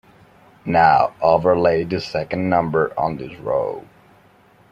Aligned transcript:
Now 0.65 1.13
overlay 1.21 1.83
the 1.83 2.01
second 2.01 2.49
number 2.49 2.91
on 2.99 3.17
this 3.17 3.37
row. 3.39 3.85